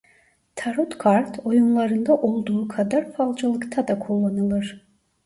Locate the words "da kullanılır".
3.87-4.87